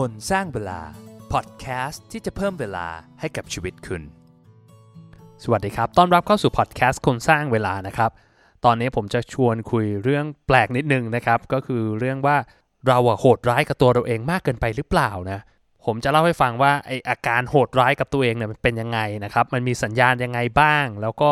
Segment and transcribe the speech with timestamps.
[0.00, 0.80] คนสร้างเวลา
[1.32, 2.86] พอดแคสต์ที่จะเพิ่มเวลา
[3.20, 4.02] ให้กับชีวิตคุณ
[5.44, 8.10] สวัสดีครับ ต้อนรับเข้าสู่พอดแคสต์คนสร้างเวลานะครับ
[8.64, 12.36] ตอนนี้ผมจะชวนคุยเรื่องแปลกนิดนึงนะครับ ก็คือเรื่องว่า
[12.88, 15.40] เราอะโหดร้ายกับตัวเราเองมากเกินไปหรือเปล่านะ
[15.84, 21.30] ผมจะเล่าให้ฟังว่าไออาการโหดร้ายกับตัวเองเนี่ยมันเป็นยังไงนะครับ มันมีสัญญาณยังไงบ้าง แล้วก็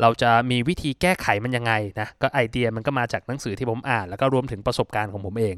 [0.00, 5.56] เราจะมีวิธีแก้ไขมันยังไงนะ ก็ไอเดียมันก็มาจากหนังสือที่ผมอ่าน แล้วก็รวมถึงประสบการณ์ของผมเอง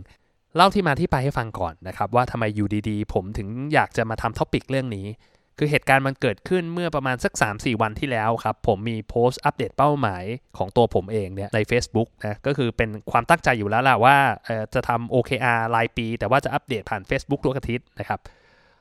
[0.56, 5.06] เล่าที่มาที่ไปให้ฟังก่อนนะครับ ว่าทำไมอยู่ดีๆ ผมถึงอยากจะมาทำท็อปิกเรื่องนี้
[5.58, 10.24] คือเหตุการณ์มันเกิดขึ้นเมื่อประมาณสัก 3-4 วันที่แล้วครับ ผมมีโพสต์อัปเดตเป้าหมาย
[10.58, 14.16] ของตัวผมเองเนี่ยใน Facebook นะก็คือเป็นความตั้งใจอยู่แล้วล่ะว่า
[14.74, 18.20] จะทำ OKR รายปี แต่ว่าจะอัปเดตผ่าน Facebook ทุกอาทิตย์นะครับ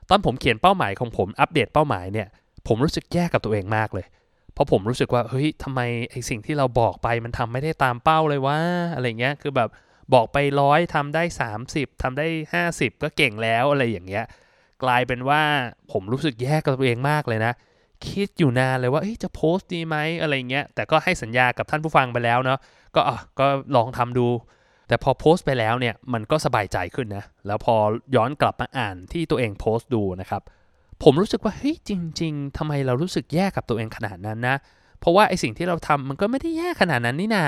[0.08, 2.28] ตอนผมเขียนเป้าหมายของผมอัปเดตเป้าหมายเนี่ย
[2.68, 4.06] ผมรู้สึกแย่กับตัวเองมากเลย
[4.52, 5.80] เพราะผมรู้สึกว่าเฮ้ยทำไม
[6.10, 8.58] ไอสิ่งที่เราบอกไปมันทำไม่ได้ตามเป้าเลยว่า
[8.94, 9.68] อะไรเงี้ยคือแบบ
[10.14, 11.22] บอกไปร้อยทำได้
[11.62, 12.26] 30ทำได้
[12.68, 14.24] 50 ก็เก่งแล้วอะไรอย่างเงี้ย
[14.82, 15.42] กลายเป็นว่า
[15.92, 17.52] ผมรู้สึกแย่กับตัวเองมากเลยนะ
[18.06, 22.58] คิดอยู่นานเลยว่าจะโพสต์ดีไหมอะไรเงี้ยแต่ก็ให้สัญญากับท่านผู้ฟังไปแล้วเนาะ
[22.94, 23.46] ก็อะก็
[23.76, 24.26] ลองทำดู
[24.88, 27.74] แต่พอโพสต์ไปแล้วเนี่ยมันก็สบายใจขึ้นนะ แล้วพอ
[28.16, 30.42] ย้อนกลับมาอ่านที่ตัวเองโพสต์ดูนะครับ
[31.02, 34.56] ผมรู้สึกว่าเฮ้ยจริง ๆทำไมเรารู้สึกแย่กับตัวเองขนาดนั้นนะ
[35.00, 37.44] เพราะว่าไอสิ่งที่เราทำมันก็ไม่ได้แย่ขนาดนั้นนี่นา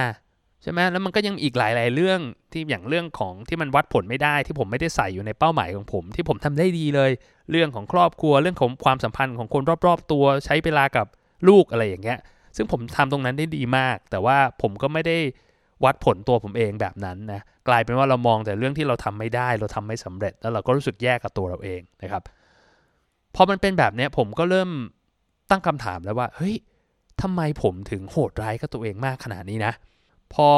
[0.64, 2.20] ใช่ไหมแล้วมันก็ยังมีอีกหลาย ๆ เรื่อง
[2.52, 7.10] ที่อย่างเรื่องของที่มันวัดผลไม่ได้ที่ผมไม่ได้ใส่อยู่ในเป้าหมายของผม ที่ผมทำได้ดีเลย
[7.50, 11.06] เรื่องของครอบครัวเรื่องของความสัมพันธ์ของคนรอบ ๆ ตัวใช้เวลากับ
[11.48, 12.18] ลูกอะไรอย่างเงี้ย
[12.56, 15.16] ซึ่งผมทำตรงนั้นได้ดีมาก แต่ว่าผมก็ไม่ได้
[15.84, 22.22] วัดผลตัวผมเองแบบนั้นนะกลายเป็นว่าเรามองแต่เรื่องที่เราทำไม่ได้ เราทำไม่สำเร็จ แล้วเราก็รู้สึกแย่กับตัวเราเองนะครับ
[23.34, 24.70] พอมันเป็นแบบเนี้ยผมก็เริ่ม
[25.50, 26.54] ตั้งคำถามแล้วว่าเฮ้ย
[27.22, 29.72] ทำไมผมถึงโหดร้ายกับตัวเองมากขนาดนี้นะ
[30.34, 30.48] พอ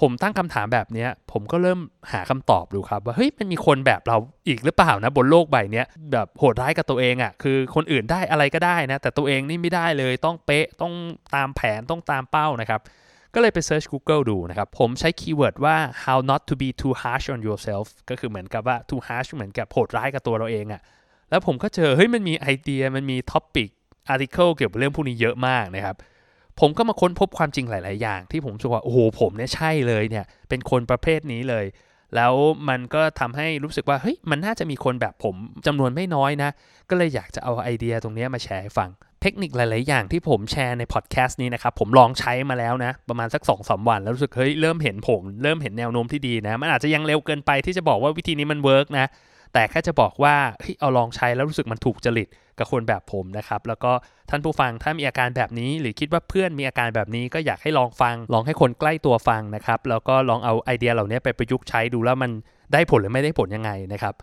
[0.00, 1.80] ผมตั้งคำถามแบบเนี้ย ผมก็เริ่ม
[2.12, 4.16] หาคำตอบดูครับ ว่าเฮ้ยมันมีคนแบบเรา
[4.48, 10.94] อีกหรือเปล่านะ บนโลกใบเนี้ยแบบโหดร้ายกับตัวเองอะ่ะคือคนอื่นได้อะไรก็ได้นะ แต่ตัวเองนี่ไม่ได้เลยต้องเป๊ะต้อง
[11.34, 12.80] ตามแผนต้องตามเป้านะครับ
[13.34, 19.00] ก็เลยไป search Google ดูนะครับ ผมใช้คีย์เวิร์ดว่า how not to be too harsh on yourself ก็คือเหมือนกับว่า too
[19.06, 20.80] harsh เหมือนกับโหดร้ายกับตัวเราเองอะ่ะ
[21.30, 23.68] แล้วผมก็เจอเฮ้ยมันมีไอเดียมันมี topic
[24.08, 25.96] article เกี่ยวกับเรื่องพวกนี้เยอะมากนะครับ
[26.60, 31.66] ผมก็มาค้นพบความจริงหลาย ๆ อย่าง ที่ผมรู้สึกว่าโอ้โหผมเนี่ยใช่เลยเนี่ยเป็นคนประเภทนี้เลย
[32.16, 32.32] แล้ว
[32.68, 35.34] มันก็ทำให้รู้สึกว่าเฮ้ยมันน่าจะมีคนแบบผม
[35.66, 36.50] จำนวนไม่น้อยนะ
[36.90, 38.90] ก็เลยอยากจะเอาไอเดียตรงนี้มาแชร์ให้ฟัง
[39.22, 49.06] เทคนิคหลาย ๆ อย่างที่ผมแชร์ในพอดแคสต์นี้นะครับผมลองใช้มาแล้วนะ ประมาณสัก2อสวัน แล้วรู้สึกเฮ้ยเริ่มเห็นผลเริ่มเห็นแนวโน้มที่ดีนะ มันอาจจะยังเร็วเกินไปที่จะบอกว่าวิธีนี้มัน work นะ
[49.52, 53.92] แต่แค่จะบอกว่าเฮ้ยเอาลองใช้แล้วรู้สึกมันถูกจริตกับคนแบบผมนะครับ แล้วก็
[54.30, 62.30] ท่านผู้ฟังถ้ามีอาการแบบนี้ หรือคิดว่าเพื่อนมีอาการแบบนี้ก็อยากให้ลองฟัง ลองให้คนใกล้ตัวฟังนะครับ แล้วก็ลองเอาไอเดียเหล่านี้ไปประยุกต์ใช้ดูแล้วมัน
[62.72, 64.14] ได้ผลหรือไม่ได้ผลยังไงนะครับ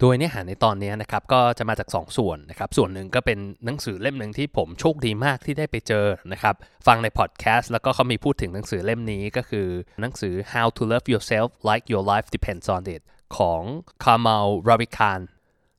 [0.00, 6.54] โดยเนื้อหาในตอนนี้นะครับก็จะมาจาก 2 ส่วนนะครับส่วนหนึ่งก็เป็นหนังสือเล่มหนึ่งที่ผมโชคดีมากที่ได้ไปเจอนะครับ
[6.86, 9.66] ฟังในพอดแคสต์แล้วก็เขามีพูดถึงหนังสือเล่มนี้ก็คือ
[10.00, 13.02] หนังสือ How to Love Yourself Like Your Life Depends on It
[13.36, 13.62] ของ
[14.04, 15.24] Kamal Ravikant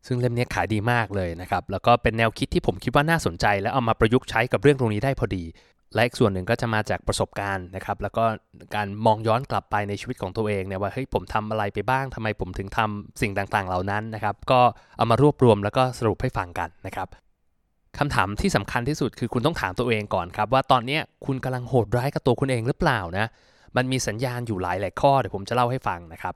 [0.07, 5.43] ซึ่งเล่มนี้ขายดีมากเลยนะครับ แล้วก็เป็นแนวคิดที่ผมคิดว่าน่าสนใจ และเอามาประยุกต์ใช้กับเรื่องตรงนี้ได้พอดี
[5.93, 8.23] และอีกส่วนหนึ่งก็จะมาจากประสบการณ์นะครับ แล้วก็
[8.75, 14.59] การมองย้อนกลับไปในชีวิตของตัวเองเนี่ยว่าเฮ้ยผมทำอะไรไปบ้างทำไมผมถึงทำสิ่งต่างๆ เหล่านั้นนะครับ ก็
[14.97, 17.07] เอามารวบรวมแล้วก็สรุปให้ฟังกันนะครับ
[17.99, 23.25] คำถามที่สำคัญที่สุดคือคุณต้องถามตัวเองก่อนครับว่าตอนนี้คุณกำลังโหดร้ายกับตัวคุณเองหรือเปล่านะ
[23.75, 26.35] มันมีสัญญาณอยู่หลายหลายข้อเดี๋ยวผมจะเล่าให้ฟังนะครับ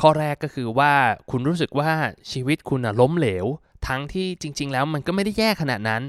[0.00, 0.92] ข้อแรกก็คือว่า
[1.30, 1.90] คุณรู้สึกว่า
[2.32, 3.46] ชีวิตคุณล้มเหลว
[3.88, 6.02] ทั้งที่จริง ๆ แล้วมันก็ไม่ได้แย่ขนาดนั้น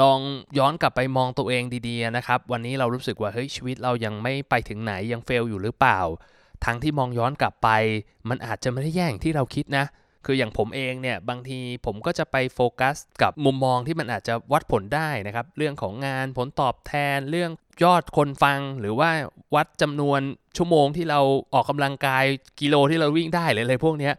[0.00, 0.18] ลอง
[0.58, 6.00] ย้อนกลับไปมองตัวเองดีๆนะครับ วันนี้เรารู้สึกว่าเฮ้ยชีวิตเรายังไม่ไปถึงไหนยังเฟลอยู่หรือเปล่า
[6.64, 7.68] ทั้งที่มองย้อนกลับไป
[8.28, 9.86] มันอาจจะไม่ได้แย่อย่างที่เราคิดนะ
[10.26, 17.50] คืออย่างผมเองเนี่ยบางทีผมก็จะไปโฟกัส กับมุมมองที่มันอาจจะวัดผลได้นะครับ เรื่องของงานผลตอบแทนเรื่อง
[17.84, 19.10] ยอดคนฟังหรือว่า
[19.54, 20.20] วัดจำนวน
[20.56, 21.20] ชั่วโมงที่เรา
[21.54, 22.24] ออกกำลังกาย
[22.60, 24.14] กิโลที่เราวิ่งได้หรืออะไรพวกเนี้ย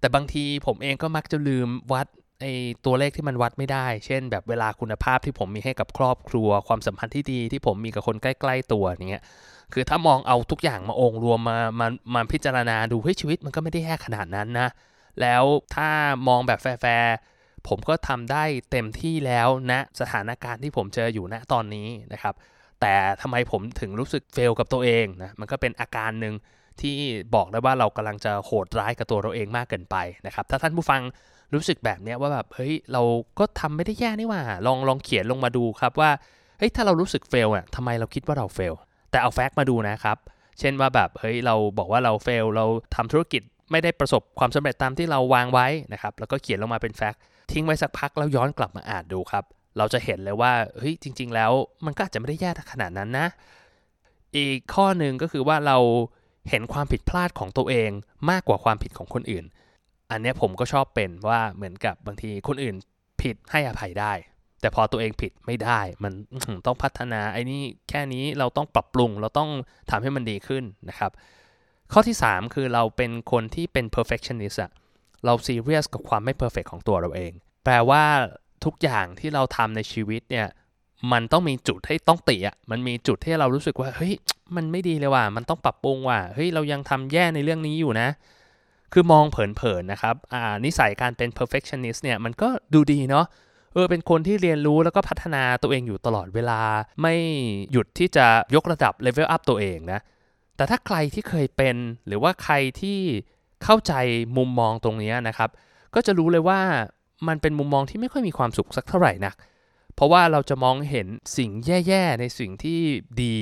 [0.00, 2.06] แต่บางทีผมเองก็มักจะลืมวัด
[2.40, 2.46] ไอ
[2.84, 9.24] ตัวเลขที่มันวัดไม่ได้ เช่น แบบเวลาคุณภาพที่ผมมีให้กับครอบครัว ความสัมพันธ์ที่ดีที่ผมมีกับคนใกล้ ๆ ตัวเงี้ย
[9.72, 14.68] คือถ้ามองเอาทุกอย่างมาองค์รวมมามามาพิจารณาดูเฮ้ยชีวิตมันก็ไม่ได้แย่ขนาดนั้นนะ
[15.20, 15.44] แล้ว
[15.74, 15.88] ถ้า
[16.28, 17.16] มองแบบแฟร์
[17.68, 22.34] ผมก็ทำได้เต็มที่แล้วณนะสถานการณ์ที่ผมเจออยู่ณตอนนี้นะครับ
[22.82, 26.34] แต่ทำไมผมถึงรู้สึกเฟลกับตัวเองนะมันก็เป็นอาการหนึ่ง
[26.80, 26.96] ที่
[27.34, 29.96] บอกได้ว่าเรากำลังจะโหดร้ายกับตัวเราเองมากเกินไป
[30.26, 31.02] นะครับ ถ้าท่านผู้ฟัง
[31.54, 33.02] รู้สึกแบบนี้ว่าแบบเฮ้ยเรา
[33.38, 36.10] ก็ทำไม่ได้แย่นี่ว่า ลองลองเขียนลงมาดูครับว่า
[36.58, 38.74] เฮ้ยถ้าเรารู้สึกเฟลอะทำไมเราคิดว่าเราเฟล
[39.10, 40.18] แต่เอาแฟกต์มาดูนะครับ
[40.58, 47.20] เช่นว่าแบบเฮ้ยเราบอกว่าเราเฟลเราทำธุรกิจไม่ได้ประสบความสำเร็จตามที่เราวางไว้นะครับแล้วก็เขียนลงมาเป็นแฟกต์
[47.52, 49.44] ทิ้งไว้สักพักแล้วย้อนกลับมาอ่านดูครับ
[49.78, 51.52] เราจะเห็นเลยว่าเฮ้ยจริง ๆ แล้ว
[51.86, 53.26] มันก็อาจจะไม่ได้แย่ขนาดนั้นนะ
[54.36, 55.78] อีกข้อหนึ่งก็คือว่าเรา
[56.50, 57.90] เห็นความผิดพลาดของตัวเอง
[58.30, 59.44] มากกว่าความผิดของคนอื่น
[60.10, 62.76] อันเนี้ยผมก็ชอบเป็นว่าเหมือนกับบางทีคนอื่น
[63.22, 64.12] ผิดให้อภัยได้
[64.60, 66.12] แต่พอตัวเองผิดไม่ได้ มัน
[66.66, 69.50] ต้องพัฒนาไอ้นี่แค่นี้เราต้องปรับปรุง เราต้อง
[69.90, 71.10] ทำให้มันดีขึ้นนะครับ
[71.92, 74.70] ข้อที่ 3 คือเราเป็นคนที่เป็น perfectionist อะ
[75.24, 77.32] เราซีเรียสกับความไม่ perfect ของตัวเราเอง
[77.64, 78.02] แปลว่า
[78.64, 80.46] ทุกอย่างที่เราทำในชีวิตเนี่ย
[81.12, 84.12] มันต้องมีจุดให้ต้องติอะ มันมีจุดที่เรารู้สึกว่า เฮ้ย
[84.56, 88.08] มันไม่ดีเลยว่ะ มันต้องปรับปรุงว่ะ เฮ้ย เรายังทำแย่ในเรื่องนี้อยู่นะ
[88.92, 93.26] คือมองเผินๆนะครับ อ่า นิสัยการเป็น perfectionist เนี่ย มันก็ดูดีเนาะ
[93.74, 96.60] เออ เป็นคนที่เรียนรู้แล้วก็พัฒนาตัวเองอยู่ตลอดเวลา
[97.02, 97.14] ไม่
[97.72, 100.00] หยุดที่จะยกระดับ level up ตัวเองนะ
[100.56, 101.76] แต่ถ้าใครที่เคยเป็น
[102.06, 102.98] หรือว่าใครที่
[103.64, 103.92] เข้าใจ
[104.36, 105.50] มุมมองตรงนี้นะครับ
[105.94, 106.60] ก็จะรู้เลยว่า
[107.28, 109.34] มันเป็นมุมมองที่ไม่ค่อยมีความสุขสักเท่าไหร่นัก
[109.94, 112.80] เพราะว่าเราจะมองเห็นสิ่งแย่ๆในสิ่งที่
[113.22, 113.36] ดี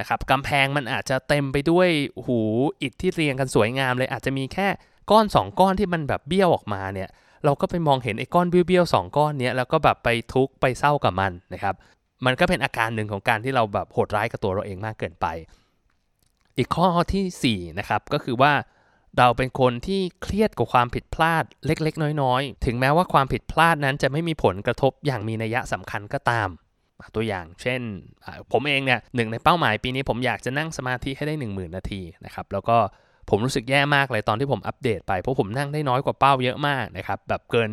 [0.00, 1.88] นะครับกำแพงมันอาจจะเต็มไปด้วย
[2.26, 2.38] หู
[2.82, 4.68] อิฐที่เรียงกันสวยงามเลยอาจจะมีแค่
[5.10, 7.08] ก้อน 2 ก้อนที่มันแบบเบี้ยวออกมาเนี่ย
[7.44, 11.74] เราก็ไปมองเห็นไอ้ก้อนเบี้ยวๆสองก้อนเนี้ยแล้วก็แบบไปทุกข์ไปเศร้ากับมันนะครับ
[12.26, 15.26] มันก็เป็นอาการหนึ่งของการที่เราแบบโหดร้ายกับตัวเราเองมากเกินไป
[16.56, 18.52] อีกข้อที่4นะครับก็คือว่า
[19.18, 26.48] เราเป็นคนที่เครียดกับความผิดพลาดเล็กๆ น้อยๆ ถึงแม้ว่าความผิดพลาดนั้นจะไม่มีผลกระทบอย่างมีนัยสำคัญก็ตาม
[27.16, 27.80] ตัวอย่างเช่น
[28.52, 32.76] ผมเองเนี่ยหนึ่งในเป้าหมายปีนี้ผมอยากจะนั่งสมาธิให้ได้ 1 0,000 นาทีนะครับแล้วก็
[33.30, 37.70] ผมรู้สึกแย่มากเลยตอนที่ผมอัปเดตไป เพราะผมนั่งได้น้อยกว่าเป้าเยอะมากนะครับแบบเกิน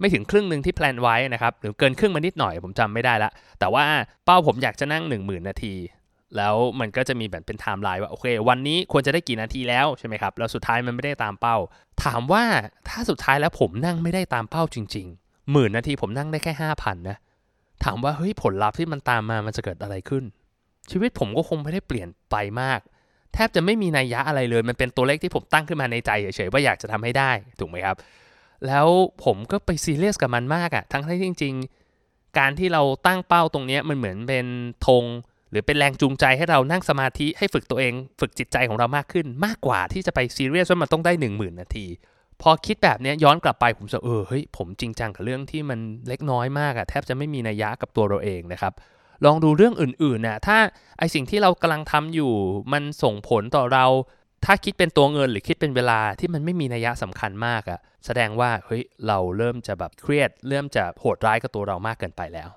[0.00, 3.30] ไม่ถึงครึ่งหนึ่งที่ plan ไว้นะครับหรือเกินครึ่งมานิดหน่อยผมจำไม่ได้ละ
[3.60, 3.84] แต่ว่า
[4.24, 5.74] เป้าผมอยากจะนั่ง 10,000 นาที
[6.36, 11.56] แล้วมันก็จะมีแบบเป็นไทม์ไลน์ว่าโอเค วันนี้ควรจะได้กี่นาทีแล้วใช่ไหมครับ แล้วสุดท้ายมันไม่ได้ตามเป้า
[12.04, 12.44] ถามว่า
[12.88, 17.16] ถ้าสุดท้ายแล้วผมนั่งไม่ได้ตามเป้าจริงๆหมื่นนาทีผมนั่งได้แค่ห้าพันนะ
[17.84, 20.24] ถามว่าเฮ้ยผลลัพธ์ที่มันตามมามันจะเกิดอะไรขึ้น
[20.90, 22.80] ชีวิตผมก็คงไม่ได้เปลี่ยนไปมาก
[23.34, 27.30] แทบจะไม่มีนัยยะอะไรเลย มันเป็นตัวเลขที่ผมตั้งขึ้นมาในใจเฉยๆว่าอยากจะทำให้ได้
[27.60, 27.96] ถูกไหมครับ
[28.66, 28.86] แล้ว
[29.24, 31.54] ผมก็ไปซีเรียสกับมันมากอะทั้งที่จริง
[31.96, 34.46] ๆ การที่เราตั้งเป้าตรงนี้มันเหมือนเป็น
[34.86, 35.04] ธง
[35.50, 41.86] หรือเป็นแรงจูงใจให้เรานั่งสมาธิให้ฝึกตัวเอง ฝึกจิตใจของเรามากขึ้น มากกว่าที่จะไปซีเรียสว่ามันต้องได้ 1 0,000 นาที
[42.42, 45.78] พอคิดแบบนี้ย้อนกลับไปผมจะเออเฮ้ยผมจริงจังกับเรื่องที่มัน
[46.08, 48.72] เล็กน้อยมากอะแทบจะไม่มีนัยยะกับตัวเราเองนะครับ
[49.24, 50.58] ลองดูเรื่องอื่นๆนะถ้า
[50.98, 52.32] ไอสิ่งที่เรากำลังทำอยู่
[52.72, 53.86] มันส่งผลต่อเรา
[54.44, 62.48] ถ้าคิดเป็นตัวเงินหรือคิดเป็นเวลาที่มันไม่มีนัยยะสำคัญมากอะแสดงว่าเฮ้ยเราเริ่มจะแบบเครียด เริ่มจะโหดร้ายกับตัวเรามากเกินไปแล้ว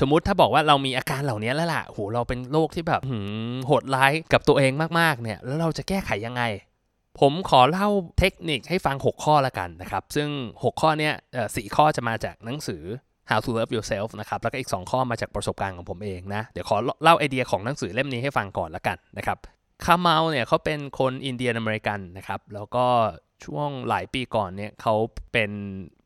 [0.00, 3.18] สมมุติถ้าบอกว่าเรามีอาการเหล่านี้แล้วล่ะโหเราเป็นโรคที่แบบหื
[3.54, 6.42] มโหดร้ายกับตัวเองมากๆเนี่ย แล้วเราจะแก้ไขยังไง
[7.20, 11.44] ผมขอเล่าเทคนิคให้ฟัง 6 ข้อละกันนะครับ ซึ่ง 6 ข้อเนี้ยสี่
[11.76, 12.82] ข้อจะมาจากหนังสือ
[13.30, 19.38] How to Love Yourself นะครับ แล้วก็อีก 2 ข้อมาจากประสบการณ์ของผมเองนะ เดี๋ยวขอเล่าไอเดียของหนังสือเล่มนี้ให้ฟังก่อนละกันนะครับ
[19.84, 22.86] Kamal เนี่ยเขาเป็นคน Indian American นะครับ แล้วก็
[23.44, 24.94] ช่วงหลายปีก่อนเนี่ยเขา
[25.32, 25.50] เป็น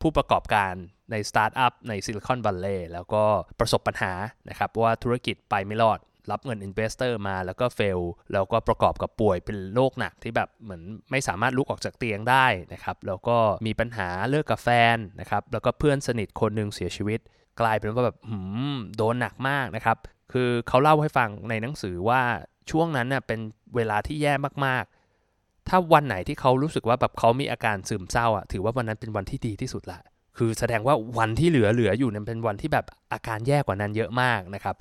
[0.00, 0.74] ผู้ประกอบการ
[1.12, 3.24] ในสตาร์ทอัพใน Silicon Valley แล้วก็
[3.60, 4.12] ประสบปัญหา
[4.48, 5.98] นะครับว่าธุรกิจไปไม่รอด
[6.30, 8.00] รับเงิน investor มาแล้วก็ fail
[8.32, 17.20] แล้วก็ประกอบกับป่วยเป็นโรคหนักที่แบบเหมือนไม่สามารถลุกออกจากเตียงได้นะครับแล้วก็มีปัญหาเลิกกับแฟนนะครับแล้วก็เพื่อนสนิทคนหนึ่งเสียชีวิต
[17.60, 18.38] กลายเป็นว่าแบบหื
[18.74, 19.96] มโดนหนักมากนะครับ
[20.32, 22.22] คือเขาเล่าให้ฟังในหนังสือว่า
[22.70, 23.40] ช่วงนั้นเน่ยเป็น
[23.76, 24.32] เวลาที่แย่
[24.66, 30.00] มากๆ ถ้าวันไหนที่เขารู้สึกว่าแบบเขามีอาการซึมเศร้าอะถือว่าวันนั้นเป็นวันที่ดีที่สุดละ
[30.36, 34.76] คือแสดงว่าวันที่เหลือเหลืออยู่เนี่ยเป็นวันที่แบบอาการแย่กว่านั้นเยอะมากนะครับ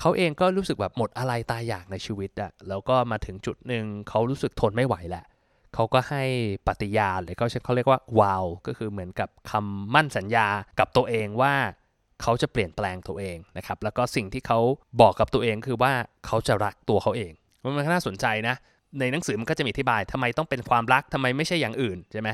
[0.00, 5.24] เขาเองก็รู้สึกแบบหมดอะไรตายอยากในชีวิตอะแล้วก็มาถึงจุดหนึ่งเขารู้สึกทนไม่ไหวแหละ
[5.74, 6.24] เขาก็ให้
[6.68, 10.46] ปฏิญาณหรือเขาเขาเรียกว่าวาวก็คือเหมือนกับคำมั่นสัญญา
[10.78, 11.54] กับตัวเองว่า
[12.22, 14.58] เขาจะเปลี่ยนแปลงตัวเองนะครับ แล้วก็สิ่งที่เขา
[15.00, 15.92] บอกกับตัวเองคือว่า
[16.26, 17.32] เขาจะรักตัวเขาเอง
[17.62, 18.54] มันน่าสนใจนะ
[18.98, 22.28] ในหนังสือมันก็จะมีอธิบายทำไมต้องเป็นความรักทำไมไม่ใช่อย่างอื่นใช่ไหม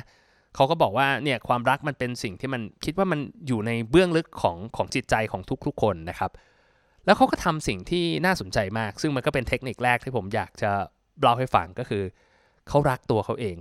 [0.56, 6.30] เขาก็บอกว่าเนี่ยความรักมันเป็นสิ่งที่มันคิดว่ามันอยู่ในเบื้องลึกของของจิตใจของทุกๆคนนะครับ
[7.04, 10.70] แล้วเขาก็ทำสิ่งที่น่าสนใจมาก ซึ่งมันก็เป็นเทคนิคแรกที่ผมอยากจะ
[11.20, 12.02] เล่าให้ฟังก็คือ
[12.68, 13.56] เขารักตัวเขาเอง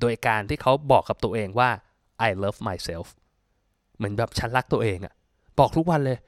[0.00, 1.70] โดยการที่เขาบอกกับตัวเองว่า
[2.28, 3.06] I love myself
[3.96, 5.14] เหมือนแบบฉันรักตัวเองอะ
[5.58, 6.18] บอกทุกวันเลย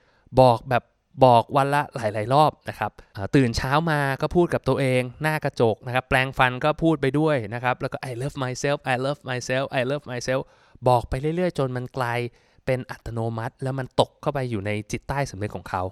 [0.40, 0.84] บอกแบบ
[1.24, 2.90] บอกวันละหลาย ๆ รอบนะครับ
[3.36, 10.42] ตื่นเช้ามาก็พูดกับตัวเองหน้ากระจกนะครับแปลงฟันก็พูดไปด้วยนะครับแล้วก็ I love myself I love myself I love myself
[10.88, 12.20] บอกไปเรื่อย ๆ จนมันกลาย
[12.66, 15.82] เป็นอัตโนมัติ แล้วมันตกเข้าไปอยู่ในจิตใต้สำนึกของเขา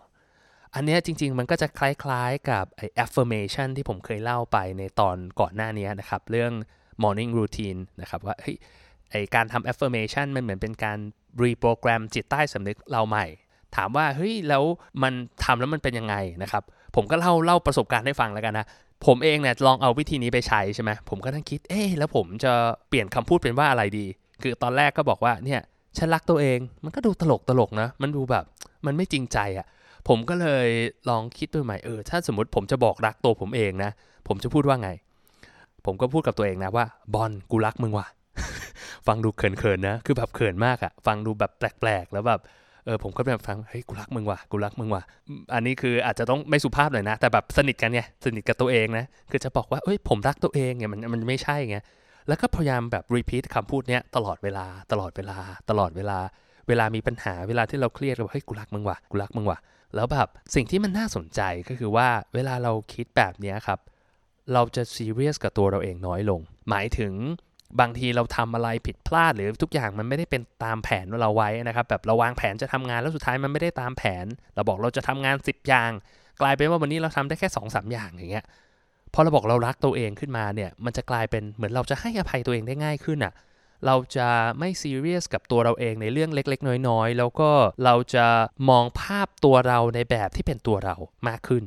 [0.75, 6.53] อันนี้จริง ๆ มันก็จะคล้าย ๆ กับไอ้ affirmation ที่ผมเคยเล่าไปในตอนก่อนหน้านี้นะครับเรื่อง
[7.03, 10.99] morning routine นะครับว่าเฮ้การทำ affirmation มันเหมือนเป็นการ
[11.45, 13.27] reprogram จิตใต้สำนึกเราใหม่
[13.77, 14.65] ถามว่าเฮ้ยแล้ว
[15.03, 15.13] มัน
[15.45, 16.63] ทำแล้วมันเป็นยังไงนะครับ
[16.97, 18.67] ผมก็เล่าเล่าประสบการณ์ให้ฟังแล้วกันนะ
[19.07, 22.53] ผมเองเนี่ยลองเอาวิธีนี้ไปใช้ใช่ไหมผมก็นั่งคิดเอ๊แล้วผมจะ
[22.89, 24.07] เปลี่ยนคำพูดเป็นว่าอะไรดี
[24.43, 25.61] คือตอนแรกก็บอกว่าเนี่ย
[25.99, 28.45] ฉันรักตัวเองมันก็ดูตลกตลกนะ มันดูแบบ
[28.87, 29.67] มันไม่จริงใจอะ่ะ
[30.09, 30.69] ผมก็เลย
[31.09, 33.91] ลองคิดดูใหม่เออถ้าสมมติผมจะบอกรักตัวผมเองนะ
[34.29, 34.91] ผมจะพูดว่าไง
[35.87, 36.85] ผมก็พูดกับตัวเองนะว่า
[37.15, 38.07] บอลกูรักมึงว่ะ
[39.07, 42.41] ฟังดูเขินๆนะ คือแบบเขินมากอะฟังดูแบบแปลกๆ แล้วแบบ
[42.89, 45.03] เออผมก็แบบฟังเฮ้ยกูรักมึงว่ะกูรักมึงว่ะ
[45.55, 51.77] อันนี้คืออาจจะต้องไม่สุภาพหน่อยนะ แต่แบบสนิทกันไงสนิทกับตัวเองนะคือจะบอกว่าเอ้ยผมรักตัวเองเนี่ยมันมันไม่ใช่ไง
[52.29, 55.37] แล้วก็พยายามแบบรีพีทคำพูดเนี้ยตลอดเวลาตลอดเวลา
[55.71, 56.19] ตลอดเวลา
[56.69, 59.59] เวลามีปัญหาเวลาที่เราเครียดเราเฮ้ยกูรักมึงว่ะกูรักมึงว่ะ
[59.95, 63.79] แล้วแบบสิ่งที่มันน่าสนใจก็คือว่าเวลาเราคิดแบบนี้ครับ
[64.53, 67.13] เราจะซีเรียสกับตัวเราเองน้อยลง หมายถึง
[67.81, 75.91] บางทีเราทำอะไรผิดพลาดหรือทุกอย่างมันไม่ได้เป็นตามแผนว่เราไว้นะครับ แบบเราวางแผนจะทำงานแล้วสุดท้ายมันไม่ได้ตามแผน เราบอกเราจะทำงาน 10 อย่าง
[76.41, 78.45] กลายเป็นว่าวันนี้เราทำได้แค่2อสอย่างอย่างเงี้ย
[79.15, 83.33] พอเราบอกเรารักตัวเองขึ้นมาเนี่ยมันจะกลายเป็นเหมือนเราจะให้อภัยตัวเองได้ง่ายขึ้นอะ่ะ
[83.87, 87.51] เราจะไม่ซีเรียสกับตัวเราเองในเรื่องเล็ก ๆ น้อยๆ แล้วก็
[87.85, 88.27] เราจะ
[88.71, 90.97] มองภาพตัวเราในแบบที่เป็นตัวเรา
[91.29, 91.65] มากขึ้น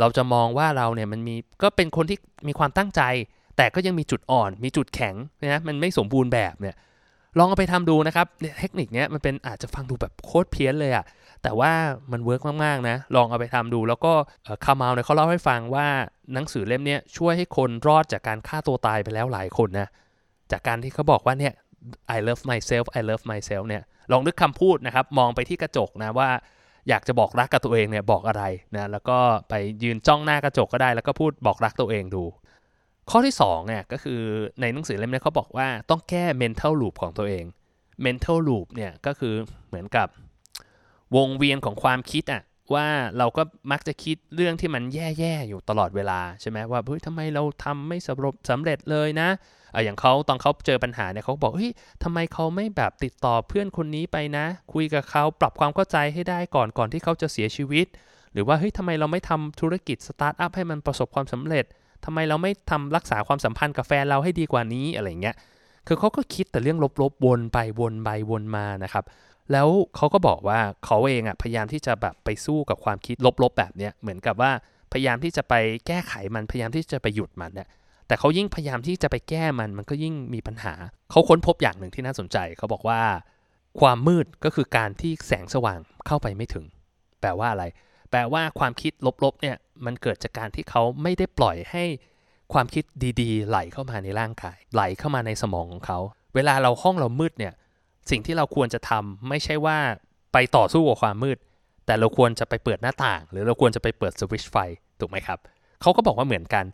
[0.00, 2.18] เราจะมองว่าเราเนี่ยมันมีก็เป็นคนที่
[2.48, 3.02] มีความตั้งใจ
[3.60, 6.76] แต่ก็ยังมีจุดอ่อนมีจุดแข็งนะมันไม่สมบูรณ์แบบเนี่ย
[7.38, 8.26] ลองเอาไปทำดูนะครับ
[8.58, 11.04] เทคนิคนี้มันเป็นอาจจะฟังดูแบบโคตรเพี้ยนเลยอะ
[11.42, 11.72] แต่ว่า
[12.12, 14.12] มัน work มากๆนะลองเอาไปทำดู แล้วก็
[14.64, 15.86] Kamal เนี่ยเขาเล่าให้ฟังว่า
[16.34, 19.88] หนังสือเล่มนี้ช่วยให้คนรอดจากการฆ่าตัวตายไปแล้วหลายคนนะ
[20.52, 21.54] จากการที่เขาบอกว่าเนี่ย
[22.16, 26.28] I love myself I love myself เนี่ยลองนึกคำพูดนะครับ มองไปที่กระจกนะว่า
[26.88, 28.42] อยากจะบอกรักกับตัวเองเนี่ยบอกอะไร
[28.76, 32.24] นะแล้วก็ไปยืนจ้องหน้ากระจกก็ได้ แล้วก็พูดบอกรักตัวเองดู
[33.10, 34.20] ข้อที่2เนี่ยก็คือ
[34.60, 37.44] ในหนังสือเล่มนี้เขาบอกว่าต้องแก้ mental loop ของตัวเอง
[38.04, 39.34] mental loop เนี่ยก็คือ
[39.68, 40.08] เหมือนกับ
[41.16, 42.42] วงเวียนของความคิดอะ
[42.74, 42.86] ว่า
[43.18, 47.98] เราก็มักจะคิดเรื่องที่มันแย่ๆอยู่ตลอดเวลาใช่ไหมว่าเฮ้ยทำไมเราทำไม่
[48.50, 49.28] สำเร็จเลยนะ
[49.74, 57.86] อะอย่างเขาตอนเขาเจอปัญหาเนี่ยเขาบอกเฮ้ยทำไมเขาไม่แบบติดต่อเพื่อนคนนี้ไปนะ คุยกับเขาปรับความเข้าใจให้ได้ก่อนก่อนที่เขาจะเสียชีวิต
[58.32, 61.64] หรือว่าเฮ้ยทำไมเราไม่ทำธุรกิจสตาร์ทอัพให้มันประสบความสำเร็จ
[62.04, 65.36] ทำไมเราไม่ทำรักษาความสัมพันธ์กับแฟนเราให้ดีกว่านี้อะไรเงี้ย
[65.86, 69.04] คือเขาก็คิดแต่เรื่องลบๆวนไปวนไปวนมานะครับ
[69.52, 74.52] แล้วเขาก็บอกว่าเขาเองอะพยายามที่จะแบบไปสู้กับความคิดลบๆแบบเนี้ยเหมือนกับว่า
[74.92, 75.54] พยายามที่จะไป
[75.86, 77.68] แก้ไขมันพยายามที่จะไปหยุดมันเนี่ย
[78.06, 80.74] แต่เขายิ่งพยายามที่จะไปแก้มันมันก็ยิ่งมีปัญหา
[81.10, 83.00] เขาค้นพบอย่างหนึ่งที่น่าสนใจ เขาบอกว่า
[83.80, 86.64] ความมืดก็คือการที่แสงสว่างเข้าไปไม่ถึง
[87.20, 87.64] แปลว่าอะไร
[88.10, 88.92] แปลว่าความคิด
[89.24, 91.84] ลบๆเนี่ย มันเกิดจากการที่เขาไม่ได้ปล่อยให้
[92.52, 92.84] ความคิด
[93.20, 95.98] ดีๆ ไหลเข้ามาในร่างกาย ไหลเข้ามาในสมองของเขา
[96.34, 97.54] เวลาเราห้องเรามืดเนี่ย
[98.10, 99.78] สิ่งที่เราควรจะทำไม่ใช่ว่า
[100.32, 101.38] ไปต่อสู้กับความมืด
[101.86, 104.56] แต่เราควรจะไปเปิดหน้าต่าง หรือเราควรจะไปเปิดสวิตช์ไฟ
[105.00, 105.38] ถูกไหมครับ
[105.82, 106.64] เขาก็บอกว่าเหมือนกัน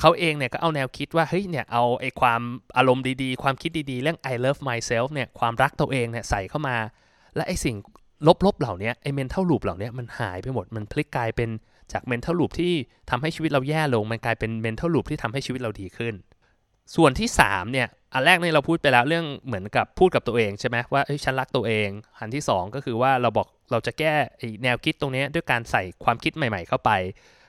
[0.00, 2.40] เขาเองเนี่ยก็เอาแนวคิดว่าเฮ้ยเนี่ยเอาไอ้ความ
[2.76, 6.76] อารมณ์ดีๆ ความคิดดีๆ เรื่อง I love myself เนี่ยความรักตัวเองเนี่ยใส่เข้ามา
[7.36, 7.76] และไอ้สิ่ง
[8.46, 11.50] ลบๆเหล่านี้ไอ้ mental loop เหล่านี้มันหายไปหมดมันพลิกกลายเป็น
[11.92, 12.72] จาก mental loop ที่
[13.10, 16.14] ทำให้ชีวิตเราแย่ลง มันกลายเป็น mental loop ที่ทำให้ชีวิตเราดีขึ้น
[16.96, 21.88] ส่วนที่3เนี่ยอันแรกเนี่ยเราพูดไปแล้วเรื่องเหมือนกับพูดกับตัวเองใช่ไหมว่าเอ้ฉันรักตัวเอง
[22.18, 24.14] อันที่ 2 ก็คือว่าเราบอกเราจะแก้
[24.64, 26.90] แนวคิดตรงนี้ด้วยการใส่ความคิดใหม่ ๆ เข้าไป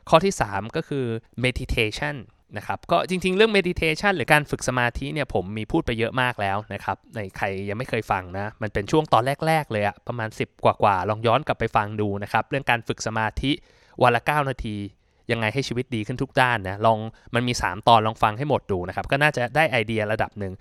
[0.09, 1.05] ข้อที่ 3 ก็คือ
[1.43, 2.15] meditation
[2.57, 13.51] นะครับก็จริงๆ เรื่อง meditation หรือการฝึกสมาธิเนี่ยผมมีพูดไปเยอะมากแล้วนะครับในใครยังไม่เคยฟังนะมันเป็นช่วงตอนแรก ๆ เลยอะประมาณ 10 กว่าๆลองย้อนกลับไปฟังดูนะครับเรื่องการฝึกสมาธิ
[14.03, 14.77] วันละ 9 นาที
[15.31, 16.99] ยังไงให้ชีวิตดีขึ้นทุกด้านนะลอง
[17.35, 20.53] มันมี 3 ตอนลองฟังให้หมดดูนะครับก็น่าจะได้ไอเดียระดับหนึ่ง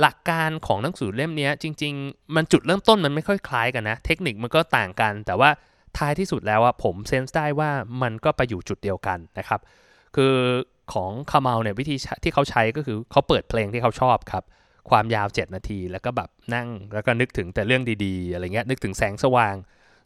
[0.00, 5.50] หลักการของหนังสือเล่มนี้จริง ๆ มันจุดเริ่มต้นมันไม่ค่อยคล้ายกันนะ เทคนิคมันก็ต่างกัน แต่ว่า
[5.98, 7.70] ท้ายที่สุดแล้วอะผมเซนส์ได้ว่า
[8.02, 9.60] มันก็ไปอยู่จุดเดียวกันนะครับ
[10.16, 10.34] คือ
[10.92, 14.44] ของคาเมาเนี่ยวิธีที่เขาใช้ก็คือเขาเปิดเพลงที่เขาชอบครับ
[14.90, 19.54] ความยาว 7 นาที แล้วก็แบบนั่งแล้วก็นึกถึงแต่เรื่องดีๆ อะไรเงี้ยนึกถึงแสงสว่าง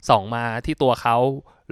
[0.09, 1.17] ส่องมาที่ตัวเขา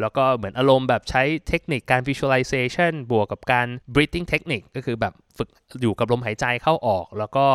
[0.01, 5.49] แล้วก็เหมือนอารมณ์แบบใช้เทคนิคการ visualization บวกกับการ breathing technique ก็คือแบบฝึก
[5.81, 7.47] อยู่กับลมหายใจเข้าออก แล้วก็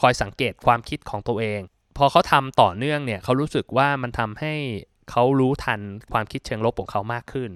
[0.00, 1.60] คอยสังเกตความคิดของตัวเอง
[1.96, 4.54] พอเขาทำต่อเนื่องเนี่ยเขารู้สึกว่ามันทำให้
[5.10, 5.80] เขารู้ทัน
[6.12, 7.50] ความคิดเชิงลบของเขามากขึ้น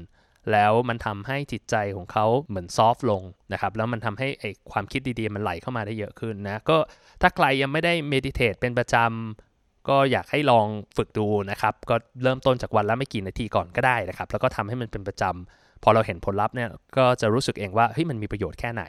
[0.52, 6.76] แล้วมันทำให้จิตใจของเขาเหมือนซอฟลงนะครับแล้วมันทำให้ไอความคิดดีๆ มันไหลเข้ามาได้เยอะขึ้นนะก็
[7.22, 18.82] ถ้าใครยังไม่ได้เมดิเทตเป็นประจำก็อยากให้ลองฝึกดูนะครับ ก็เริ่มต้นจากวันละไม่กี่นาทีก่อนก็ได้นะครับ แล้วก็ทำให้มันเป็นประจำพอเราเห็นผลลัพธ์เนี่ยก็จะรู้สึกเองว่าเฮ้ยมันมีประโยชน์แค่ไหน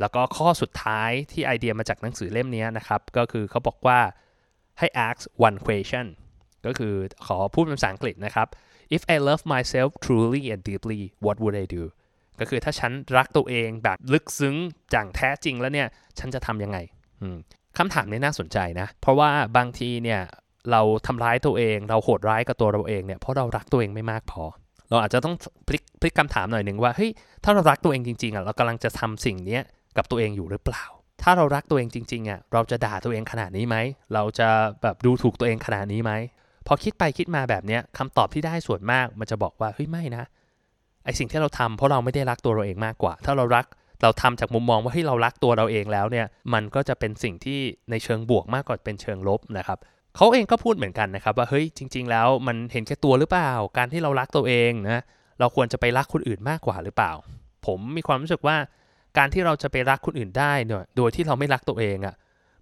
[0.00, 3.98] แล้วก็ข้อสุดท้ายที่ไอเดียมาจากหนังสือเล่มนี้นะครับ ก็คือเขาบอกว่า
[4.78, 6.06] ให้ ask one question
[6.66, 6.94] ก็คือ
[7.26, 8.48] ขอพูดเป็นภาษาอังกฤษนะครับ
[8.96, 11.82] if I love myself truly and deeply what would I do
[12.40, 14.56] ก็คือถ้าฉันรักตัวเองแบบลึกซึ้ง
[14.90, 16.78] อย่างแท้จริงแล้วเนี่ย ฉันจะทำยังไง
[17.78, 20.20] คำถามนี้น่าสนใจนะ เพราะว่าบางทีเนี่ย
[20.70, 24.44] เราทำร้ายตัวเอง เราโหดร้ายกับตัวเราเองเนี่ยเพราะเรารักตัวเองไม่มากพอ
[24.90, 25.34] เราอาจจะต้อง
[25.68, 27.10] พลิกพลิกคำถามหน่อยหนึ่งว่าเฮ้ย
[27.44, 29.60] ถ้าเรารักตัวเองจริงๆอะเรากำลังจะทำสิ่งนี้
[29.96, 30.84] กับตัวเองอยู่หรือเปล่า
[31.22, 33.76] ถ้าเรารักตัวเองจริงๆอะเราจะด่าตัวเองขนาดนี้ไหม
[34.14, 34.48] เราจะ
[34.82, 36.12] แบบดูถูกตัวเองขนาดนี้ไหม
[36.66, 40.24] พอคิดไปคิดมาแบบเนี้ยคำตอบที่ได้ส่วนมากมันจะบอกว่าเฮ้ยไม่นะ
[41.04, 43.66] ไอสิ่งที่เราทำเพราะเราไม่ได้รักตัวเราเองมากกว่า ถ้าเรารัก
[44.02, 49.78] เราทำจากมุมมองว่าเฮ้ยเรารักตัวเราเองแล้วเนี่ยมันก็จะเป็นสิ่งที่ในเชิงบวกมากกว่าเป็นเชิงลบนะครับ
[50.16, 55.02] เขาเองก็พูดเหมือนกันนะครับว่าเฮ้ยจริง ๆ แล้วมันเห็นแค่ตัวหรือเปล่า การที่เรารักตัวเองนะ
[55.40, 57.12] เราควรจะไปรักคนอื่นมากกว่าหรือเปล่า
[57.66, 58.56] ผมมีความรู้สึกว่า
[59.18, 62.14] การที่เราจะไปรักคนอื่นได้เนี่ยโดยที่เราไม่รักตัวเองอะ่ะ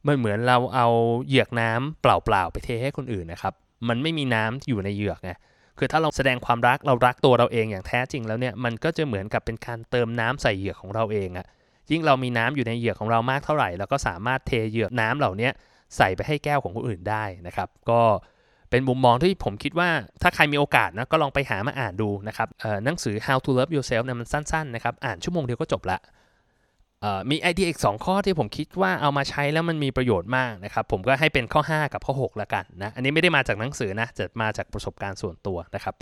[0.07, 0.89] มันเหมือนเราเอา
[1.27, 3.55] เหยือกน้ำเปล่าๆไปเทให้คนอื่นนะครับ
[3.89, 5.33] มันไม่มีน้ำอยู่ในเหยือกไง
[5.79, 11.47] คือถ้าเราแสดงความรักเรารักตัวเราเองอย่างแท้จริงแล้วเนี่ยมันก็จะเหมือนกับเป็นการเติมน้ำใส่เหยือกของเราเองอะ่ะ
[11.91, 15.49] ยิ่งเรามีน้ำอยู่ในเหยือกของเรามากเท่าไหร่เราก็สามารถเทเหยือกน้ำเหล่านี้
[15.97, 18.01] ใส่ไปให้แก้วของคนอื่นได้นะครับ ก็
[18.71, 19.91] เป็นมุมมองที่ผมคิดว่า
[20.23, 22.49] ถ้าใครมีโอกาสนะก็ลองไปหามาอ่านดูนะครับ
[22.85, 25.99] หนังสือ How to Love Yourself เนี่ยมันสั้นๆนะครับอ่านชั่วโมงเดียวก็จบละ
[27.31, 35.95] มีไอเดียอีก 2 ข้อที่ผมคิดว่าเอามาใช้แล้วมันมีประโยชน์มากนะครับ ผมก็ให้เป็นข้อ 5 กับข้อ 6 ละกันนะอันนี้ไม่ได้มาจากหนังสือนะจะมาจากประสบการณ์ส่วนตัวนะครับ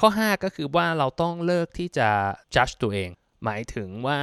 [0.00, 2.08] ข้อ 5 ก็คือว่าเราต้องเลิกที่จะ
[2.54, 3.10] judge ตัวเอง
[3.44, 4.18] หมายถึงว่า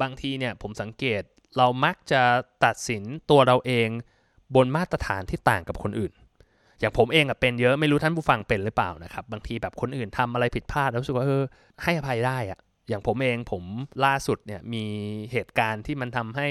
[0.00, 1.22] บางทีเนี่ยผมสังเกต
[1.56, 2.22] เรามักจะ
[2.64, 3.88] ตัดสินตัวเราเอง
[4.54, 6.12] บนมาตรฐานที่ต่างกับคนอื่น
[6.80, 11.42] อย่างผมเองอะเป็นเยอะไม่รู้ท่านผู้ฟังเป็นหรือเปล่านะครับ บางทีแบบคนอื่นทำอะไรผิดพลาดแล้วรู้สึกว่าเออ
[11.82, 13.64] ให้อภัยได้อะ อย่างผมเองผม
[14.04, 14.84] ล่าสุดเนี่ยมี
[15.32, 16.48] เหตุการณ์ที่มันทำให้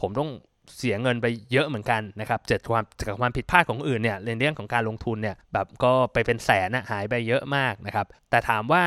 [0.00, 0.30] ผมต้อง
[0.76, 8.84] เสียเงินไปเยอะเหมือนกันนะครับเจ็ดความจากความผิดพลาดของอื่นเนี่ยในเรื่องของการลงทุนเนี่ยแบบก็ไปเป็นแสนนะหายไปเยอะมากนะครับ แต่ถามว่า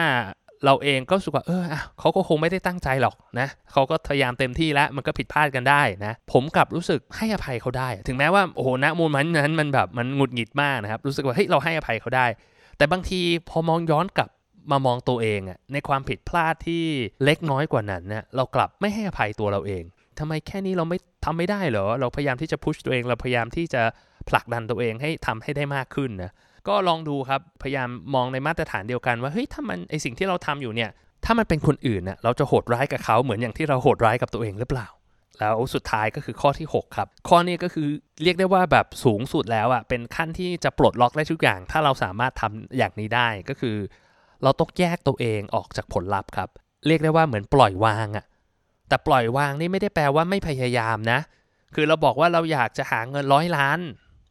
[0.65, 1.63] เราเองก็รู้สึกว่าเออ
[1.99, 12.25] เขาก็คงไม่ได้ตั้งใจหรอกนะเขาก็พยายามเต็มที่แล้วมันก็ผิดพลาดกันได้นะ ผมกลับรู้สึกให้อภัยเขาได้ ถึงแม้ว่าโอ้โหณมูลมันนั้นมันแบบมันหงุดหงิดมากนะครับ รู้สึกว่าเฮ้ยเราให้อภัยเขาได้
[12.77, 14.29] แต่บางทีพอมองย้อนกลับ
[14.71, 16.83] มามองตัวเองอะในความผิดพลาดที่
[17.23, 19.83] เล็กน้อยกว่านั้นเนี่ยเรากลับไม่ให้อภัยตัวเราเอง
[20.19, 23.81] ทำไมแค่นี้เราไม่ทำไม่ได้เหรอ เราพยายามที่จะพุชตัวเอง เราพยายามที่จะ
[24.29, 26.31] ผลักดันตัวเองให้ทำให้ได้มากขึ้นนะ
[26.67, 30.89] ก็ลองดูครับพยายามมองในมาตรฐานเดียวกันว่าเฮ้ยถ้ามันไอสิ่งที่เราทำอยู่เนี่ย
[31.25, 34.87] ถ้ามันเป็นคนอื่นเน่ยเราจะโหดร้ายกับเขาเหมือนอย่างที่เราโหดร้ายกับตัวเองหรือเปล่า
[35.39, 37.87] แล้วสุดท้ายก็คือข้อที่ 6 ครับ ข้อนี้ก็คือ
[38.23, 43.75] เรียกได้ว่าแบบสูงสุดแล้วอะ่ะเป็นขั้นที่จะปลดล็อกได้ทุกอย่าง ถ้าเราสามารถทำอย่างนี้ได้ก็คือ
[44.43, 46.49] เราต้องแยกตัวเองออกจากผลลัพธ์ครับ
[46.87, 48.25] เรียกได้ว่าเหมือนปล่อยวางอะ
[48.87, 51.19] แต่ปล่อยวางนี่ไม่ได้แปลว่าไม่พยายามนะ
[51.75, 53.79] คือเราบอกว่าเราอยากจะหาเงินร้อยล้าน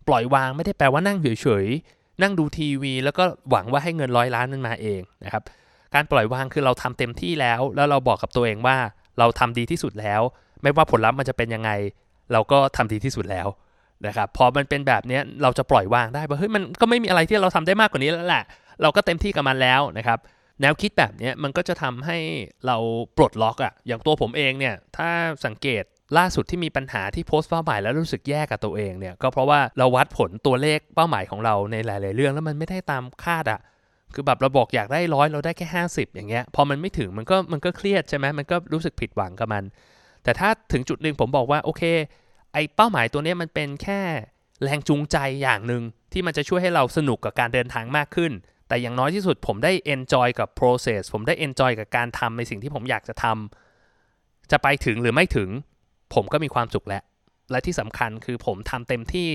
[0.09, 5.43] ปล่อยวางไม่ได้แปลว่านั่งเฉยๆนั่งดูทีวี แล้วก็หวังว่าให้เงินร้อยล้านนั้นมาเองนะครับ
[5.95, 8.77] การปล่อยวางคือเราทำเต็มที่แล้ว แล้วเราบอกกับตัวเองว่า
[9.19, 10.21] เราทำดีที่สุดแล้ว
[10.63, 11.71] ไม่ว่าผลลัพธ์มันจะเป็นยังไง
[12.33, 13.49] เราก็ทำดีที่สุดแล้ว
[14.07, 18.45] นะครับพอมันเป็นแบบนี้เราจะปล่อยวางได้ว่าเฮ้ยมันก็ไม่มีอะไรที่เราทำได้มากกว่านี้แล้วแหละ
[18.83, 20.19] เราก็เต็มที่กับมันแล้วนะครับ
[20.61, 22.19] แนวคิดแบบนี้มันก็จะทำให้
[22.67, 22.77] เรา
[23.17, 25.09] ปลดล็อกอะอย่างตัวผมเองเนี่ยถ้า
[25.47, 25.85] สังเกต
[26.19, 33.61] ล่าสุดที่มีปัญหาที่โพสต์เป้าหมายแล้วรู้สึกแย่กับตัวเองเนี่ยก็เพราะว่าเราวัดผลตัวเลขเป้าหมายของเราในหลาย ๆ เรื่องแล้วมันไม่ได้ตามคาดอะ
[34.15, 39.65] คือแบบเราบอกอยากได้ร้อยเราได้แค่ 50 อย่างเงี้ยพอมันไม่ถึงมันก็มันก็เครียดใช่ไหมมันก็รู้สึกผิดหวังกับมัน
[40.25, 41.83] แต่ถ้าถึงจุดหนึ่งผมบอกว่าโอเค
[42.53, 44.01] ไอเป้าหมายตัวนี้มันเป็นแค่
[44.63, 45.83] แรงจูงใจอย่างหนึ่ง
[46.13, 48.33] ที่มันจะช่วยให้เราสนุกกับการเดินทางมากขึ้น
[48.69, 55.49] แต่อย่างน้อยที่สุดผมได้ enjoy กับ process ผมได้ enjoy กับการทำในสิ่งที่ผมอยากจะทำจะไปถึงหรือไม่ถึง
[56.15, 57.03] ผมก็มีความสุขแล้ว
[57.51, 59.31] และที่สำคัญคือผมทำเต็มที่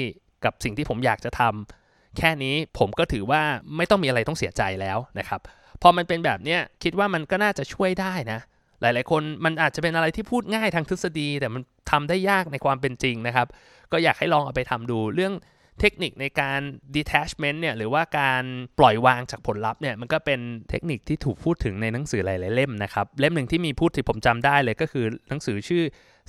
[0.45, 3.41] กับสิ่งที่ผมอยากจะทำแค่นี้ผมก็ถือว่า
[3.77, 5.39] ไม่ต้องมีอะไรต้องเสียใจแล้วนะครับ
[5.81, 8.39] พอมันเป็นแบบนี้คิดว่ามันก็น่าจะช่วยได้นะ
[8.81, 11.61] หลาย ๆ คนมันอาจจะเป็นอะไรที่พูดง่ายทางทฤษฎี แต่มัน
[11.91, 13.47] ทำได้ยากในความเป็นจริงนะครับ
[13.91, 15.33] ก็อยากให้ลองเอาไปทำดูเรื่อง
[15.79, 16.61] เทคนิคในการ
[16.95, 18.43] detachment เนี่ยหรือว่าการ
[18.79, 20.39] ปล่อยวางจากผลลัพธ์เนี่ยมันก็เป็น
[20.69, 25.83] เทคนิคที่ถูกพูดถึงในหนังสือหลายๆเล่มนะครับ เล่มหนึ่งที่มีพูดที่ผมจำได้เลยก็คือหนังสือชื่อ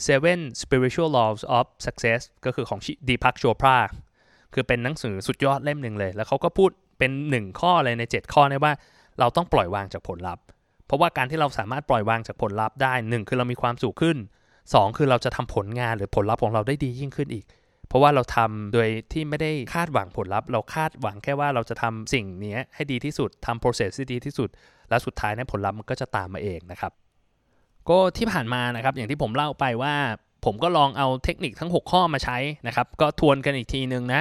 [0.06, 3.78] Seven Spiritual Laws of Success ก็คือของดีพักโชพรา
[4.54, 8.74] คือเป็นหนังสือสุดยอดเล่มหนึ่งเลย แล้วเขาก็พูดเป็นหนึ่งข้อเลยใน 7 ข้อนี้ว่า
[9.18, 10.44] เราต้องปล่อยวางจากผลลัพธ์
[10.86, 14.16] เพราะว่าการที่เราสามารถปล่อยวางจากผลลัพธ์ได้หนึ่งคือเรามีความสุขขึ้น
[14.56, 17.44] 2 คือเราจะทำผลงานหรือผลลัพธ์ของเราได้ดียิ่งขึ้นอีก
[17.90, 24.48] เพราะว่าเราทำโดยที่ไม่ได้คาดหวังผลลัพธ์ เราคาดหวังแค่ว่าเราจะทำสิ่งนี้ให้ดีที่สุดทำ process ที่ดีที่สุด
[24.88, 26.92] แล้วสุดท้ายเนี่ยผลลัพธ์มันก็จะตามมาเองนะครับ
[27.88, 29.94] ก็ที่ผ่านมานะครับอย่างที่ผมเล่าไปว่า
[30.44, 34.20] ผมก็ลองเอาเทคนิคทั้ง 6 ข้อมาใช้นะครับ ก็ทวนกันอีกทีนึงนะ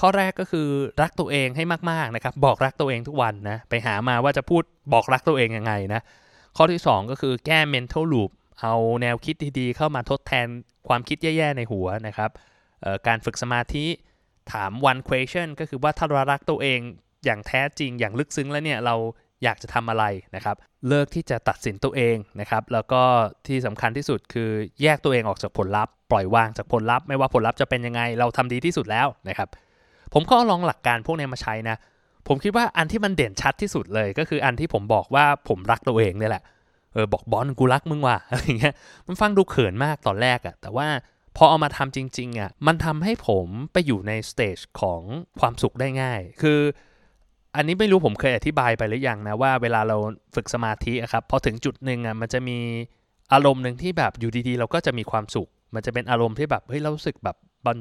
[0.00, 0.68] ข้อแรกก็คือ
[1.02, 6.00] รักตัวเองให้มากๆนะครับ บอกรักตัวเองทุกวันนะไปหามาว่าจะพูดบอกรักตัวเองยังไงนะ
[6.56, 10.46] ข้อที่ 2 ก็คือแก้ mental loop เอาแนวคิดดีๆ เข้ามาทดแทน
[10.88, 12.30] ความคิดแย่ๆในหัวนะครับ
[13.06, 13.86] การฝึกสมาธิ
[14.52, 16.80] ถาม one question ก็คือว่าถ้าเรารักตัวเอง
[17.24, 18.94] อย่างแท้จริงอย่างลึกซึ้งแล้วเนี่ยเรา
[19.44, 20.04] อยากจะทำอะไร
[20.36, 20.56] นะครับ
[20.88, 23.02] เลิกที่จะตัดสินตัวเองนะครับ แล้วก็
[23.46, 24.50] ที่สำคัญที่สุดคือ
[24.82, 29.48] แยกตัวเองออกจากผลลัพธ์ ปล่อยวางจากผลลัพธ์ไม่ว่าผลลัพธ์จะเป็นยังไงเราทำดีที่สุดแล้วนะครับ
[30.14, 31.76] ผมก็ลองหลักการพวกนี้มาใช้นะ
[32.28, 36.42] ผมคิดว่าอันที่มันเด่นชัดที่สุดเลย ก็คืออันที่ผมบอกว่าผมรักตัวเองเนี่ยแหละ
[36.92, 38.74] เออบอกบอลกูรักมึงว่ะอะไรเงี้ย
[39.06, 40.88] มันฟังดูเขินมากตอนแรกอะแต่ว่า
[41.40, 45.02] พอเอามาทำจริงๆอะมันทำให้ผมไปอยู่ในสเตจของ
[45.40, 46.60] ความสุขได้ง่าย คือ
[47.56, 49.96] อันนี้ไม่รู้ผมเคยอธิบายไปหรือยังนะว่าเวลาเรา
[50.34, 52.58] ฝึกสมาธิครับพอถึงจุดหนึ่งอะมันจะมี
[53.32, 57.36] อารมณ์หนึ่งที่แบบอยู่ดีๆ เราก็จะมีความสุข มันจะเป็นอารมณ์ที่แบบเฮ้ยเรารู้สึกแบบ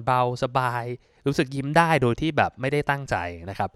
[0.06, 0.86] เบาสบาย
[1.28, 3.16] รู้สึกยิ้มได้โดยที่แบบไม่ได้ตั้งใจ
[3.50, 3.70] นะครับ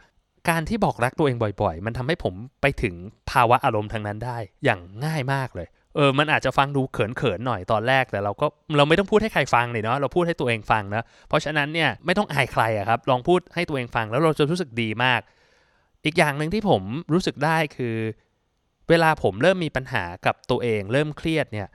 [0.49, 2.95] การที่บอกรักตัวเองบ่อย ๆ มันทำให้ผมไปถึง
[3.31, 8.45] ภาวะอารมณ์ทางนั้นได้อย่างง่ายมากเลย เออมันอาจจะฟังดูเขินๆหน่อยตอนแรกแต่เราก็
[8.77, 15.21] เราไม่ต้องพูดให้ใครฟังเลยเนาะเราพูดให้ตัวเองฟังนะเพราะฉะนั้นเนี่ยไม่ต้องอายใครอะครับลองพูดให้ตัวเองฟังแล้วเราจะรู้สึกดีมาก
[16.05, 16.81] อีกอย่างหนึ่งที่ผม
[17.13, 17.95] รู้สึกได้คือ
[18.89, 21.67] เวลาผมเริ่มมีปัญหากับตัวเอง เริ่มเครียดเนี่ย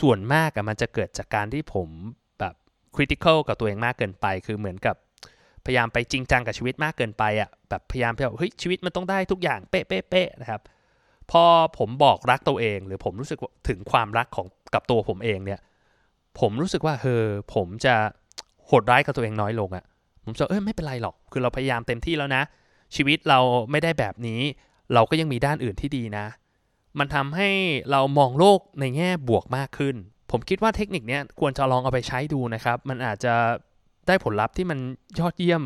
[0.00, 1.88] ส่วนมากอะมันจะเกิดจากการที่ผม
[2.40, 2.54] แบบ
[2.94, 4.96] คริติคอลกับตัวเองมากเกินไป คือเหมือนกับ
[5.64, 10.60] พยายามไปจริงจังกับชีวิตมากเกินไปอะแบบพยายามแบบเฮ้ยชีวิตมันต้องได้ทุกอย่างเป๊ะเป๊ะเป๊ะนะครับ
[11.30, 11.44] พอ
[11.78, 13.38] ผมบอกรักตัวเอง หรือผมรู้สึก
[13.68, 15.60] ถึงความรักของกับตัวผมเองเนี่ย
[16.40, 17.94] ผมรู้สึกว่าเฮอผมจะ
[18.66, 19.84] โหดร้ายกับตัวเองน้อยลงอะ
[20.24, 22.42] ผมจะเออไม่เป็นไรหรอก คือเราพยายามเต็มที่แล้วนะ
[22.96, 23.38] ชีวิตเรา
[23.70, 24.40] ไม่ได้แบบนี้
[24.94, 26.26] เราก็ยังมีด้านอื่นที่ดีนะ
[26.98, 27.50] มันทำให้
[27.90, 29.96] เรามองโลกในแง่บวกมากขึ้น
[30.30, 33.34] ผมคิดว่าเทคนิคนี้ควรจะลองเอาไปใช้ดูนะครับ มันอาจจะ
[34.06, 34.78] ได้ผลลัพธ์ที่มัน
[35.18, 35.62] ยอดเยี่ยม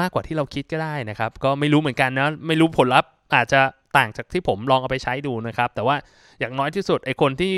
[0.00, 3.60] มากกว่าที่เราคิดก็ได้นะครับ ก็ไม่รู้เหมือนกันนะ ไม่รู้ผลลัพธ์ อาจจะ
[3.96, 5.96] ต่างจากที่ผมลองเอาไปใช้ดูนะครับ แต่ว่า
[6.40, 7.54] อย่างน้อยที่สุดไอคนที่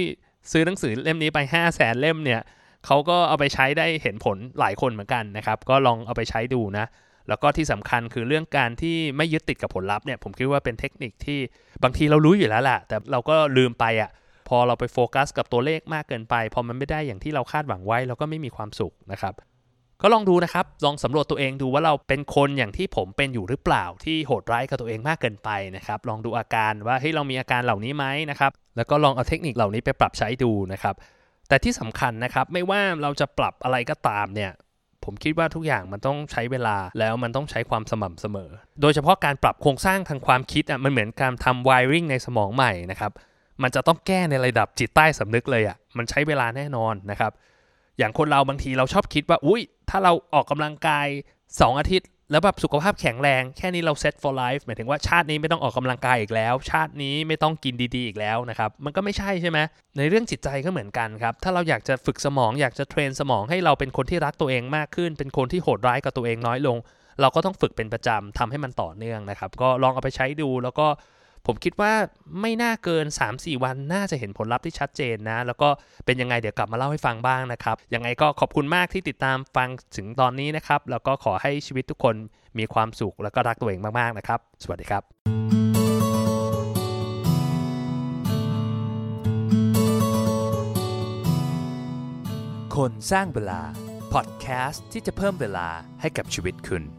[0.52, 2.40] ซื้อหนังสือเล่มนี้ไป 5 0 0แสนเล่มเนี่ย
[2.86, 6.86] เขาก็เอาไปใช้ได้เห็นผลหลายคนเหมือนกันนะครับ ก็ลองเอาไปใช้ดูนะ
[7.28, 11.38] แล้วก็ที่สำคัญคือเรื่องการที่ไม่ยึดติดกับผลลัพธ์เนี่ยผมคิดว่าเป็นเทคนิคที่
[11.82, 14.10] บางทีเรารู้อยู่แล้วแหละแต่เราก็ลืมไปอะ่ะ
[14.48, 19.34] พอเราไปโฟกัสกับตัวเลขมากเกินไป พอมันไม่ได้อย่างที่เราคาดหวังไว้ เราก็ไม่มีความสุขนะครับ
[20.02, 30.94] ก็ลองดูนะครับ ลองสำรวจตัวเองดูว่าเราเป็นคนอย่างที่ผมเป็นอยู่หรือเปล่า ที่โหดร้ายกับตัวเองมากเกินไปนะครับ ลองดูอาการว่าเฮ้ยเรามีอาการเหล่านี้ไหมนะครับ แล้วก็ลองเอาเทคนิคเหล่านี้ไปปรับใช้ดูนะครับ
[31.48, 34.50] แต่ที่สำคัญนะครับ ไม่ว่าเราจะปรับอะไรก็ตามเนี่ย
[35.04, 43.12] ผมคิดว่าทุกอย่างมันต้องใช้เวลาแล้วมันต้องใช้ความสม่ำเสมอ โดยเฉพาะการปรับโครงสร้างทางความคิดอะ มันเหมือนการทำ wiring ในสมองใหม่นะครับ
[43.62, 47.32] มันจะต้องแก้ในระดับจิตใต้สำนึกเลยอะ มันใช้เวลาแน่นอนนะครับ
[47.98, 51.06] อย่างคนเราบางทีเราชอบคิดว่าอุ้ยถ้าเราออกกำลังกาย
[51.42, 59.58] 2 อาทิตย์ แล้วแบบสุขภาพแข็งแรง แค่นี้เรา set for life หมายถึงว่าชาตินี้ไม่ต้องออกกำลังกายอีกแล้ว ชาตินี้ไม่ต้องกินดีๆอีกแล้วนะครับมันก็ไม่ใช่ใช่ไหม
[59.98, 66.76] ในเรื่องจิตใจก็เหมือนกันครับ ถ้าเราอยากจะฝึกสมองอยากจะเทรนสมองให้เราเป็นคนที่รักตัวเองมากขึ้น เป็นคนที่โหดร้ายกับตัวเองน้อยลง
[67.20, 70.86] เราก็ต้องฝึกเป็นประจำทำให้มันต่อเนื่องนะครับ ก็ลองเอาไปใช้ดูแล้วก็
[71.46, 71.92] ผมคิดว่า
[72.40, 75.68] ไม่น่าเกิน 3-4 วันน่าจะเห็นผลลัพธ์ที่ชัดเจนนะ แล้วก็
[76.06, 82.14] เป็นยังไงเดี๋ยวกลับมาเล่าให้ฟังบ้างนะครับ ยังไงก็ขอบคุณมากที่ติดตามฟังถึงตอนนี้นะครับ แล้วก็ขอให้ชีวิตทุกคน
[82.58, 85.02] มีความสุขแล้วก็รักตัวเองมากๆนะครับ สวัสดีครับ
[92.76, 93.60] คนสร้างเวลา
[94.12, 95.68] พอดแคสต์ที่จะเพิ่มเวลา
[96.00, 96.97] ให้กับชีวิตคุณ